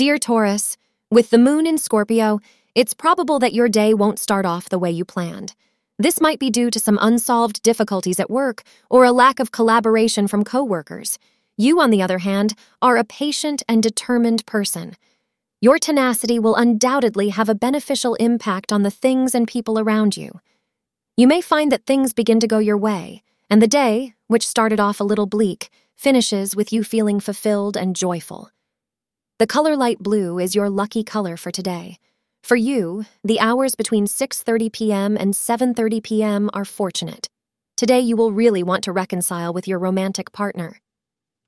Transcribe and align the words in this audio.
Dear 0.00 0.16
Taurus, 0.16 0.78
with 1.10 1.28
the 1.28 1.36
moon 1.36 1.66
in 1.66 1.76
Scorpio, 1.76 2.40
it's 2.74 2.94
probable 2.94 3.38
that 3.38 3.52
your 3.52 3.68
day 3.68 3.92
won't 3.92 4.18
start 4.18 4.46
off 4.46 4.70
the 4.70 4.78
way 4.78 4.90
you 4.90 5.04
planned. 5.04 5.54
This 5.98 6.22
might 6.22 6.38
be 6.38 6.48
due 6.48 6.70
to 6.70 6.78
some 6.78 6.98
unsolved 7.02 7.62
difficulties 7.62 8.18
at 8.18 8.30
work 8.30 8.62
or 8.88 9.04
a 9.04 9.12
lack 9.12 9.38
of 9.40 9.52
collaboration 9.52 10.26
from 10.26 10.42
coworkers. 10.42 11.18
You, 11.58 11.82
on 11.82 11.90
the 11.90 12.00
other 12.00 12.20
hand, 12.20 12.54
are 12.80 12.96
a 12.96 13.04
patient 13.04 13.62
and 13.68 13.82
determined 13.82 14.46
person. 14.46 14.96
Your 15.60 15.78
tenacity 15.78 16.38
will 16.38 16.56
undoubtedly 16.56 17.28
have 17.28 17.50
a 17.50 17.54
beneficial 17.54 18.14
impact 18.14 18.72
on 18.72 18.82
the 18.84 18.90
things 18.90 19.34
and 19.34 19.46
people 19.46 19.78
around 19.78 20.16
you. 20.16 20.40
You 21.18 21.26
may 21.26 21.42
find 21.42 21.70
that 21.72 21.84
things 21.84 22.14
begin 22.14 22.40
to 22.40 22.48
go 22.48 22.56
your 22.56 22.78
way, 22.78 23.22
and 23.50 23.60
the 23.60 23.68
day, 23.68 24.14
which 24.28 24.48
started 24.48 24.80
off 24.80 24.98
a 24.98 25.04
little 25.04 25.26
bleak, 25.26 25.68
finishes 25.94 26.56
with 26.56 26.72
you 26.72 26.84
feeling 26.84 27.20
fulfilled 27.20 27.76
and 27.76 27.94
joyful. 27.94 28.50
The 29.40 29.46
color 29.46 29.74
light 29.74 30.00
blue 30.00 30.38
is 30.38 30.54
your 30.54 30.68
lucky 30.68 31.02
color 31.02 31.34
for 31.38 31.50
today. 31.50 31.96
For 32.42 32.56
you, 32.56 33.06
the 33.24 33.40
hours 33.40 33.74
between 33.74 34.04
6:30 34.04 34.70
p.m. 34.70 35.16
and 35.16 35.32
7:30 35.32 36.02
p.m. 36.02 36.50
are 36.52 36.66
fortunate. 36.66 37.26
Today 37.74 38.00
you 38.00 38.16
will 38.18 38.32
really 38.32 38.62
want 38.62 38.84
to 38.84 38.92
reconcile 38.92 39.54
with 39.54 39.66
your 39.66 39.78
romantic 39.78 40.32
partner. 40.32 40.78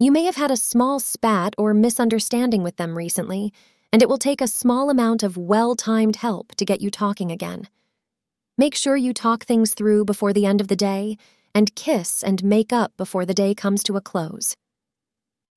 You 0.00 0.10
may 0.10 0.24
have 0.24 0.36
had 0.36 0.50
a 0.50 0.56
small 0.56 1.00
spat 1.00 1.54
or 1.58 1.74
misunderstanding 1.74 2.62
with 2.62 2.76
them 2.76 2.96
recently, 2.96 3.52
and 3.92 4.00
it 4.00 4.08
will 4.08 4.16
take 4.16 4.40
a 4.40 4.48
small 4.48 4.88
amount 4.88 5.22
of 5.22 5.36
well-timed 5.36 6.16
help 6.16 6.54
to 6.54 6.64
get 6.64 6.80
you 6.80 6.90
talking 6.90 7.30
again. 7.30 7.68
Make 8.56 8.74
sure 8.74 8.96
you 8.96 9.12
talk 9.12 9.44
things 9.44 9.74
through 9.74 10.06
before 10.06 10.32
the 10.32 10.46
end 10.46 10.62
of 10.62 10.68
the 10.68 10.82
day 10.92 11.18
and 11.54 11.74
kiss 11.74 12.22
and 12.22 12.42
make 12.42 12.72
up 12.72 12.96
before 12.96 13.26
the 13.26 13.34
day 13.34 13.54
comes 13.54 13.82
to 13.82 13.98
a 13.98 14.00
close. 14.00 14.56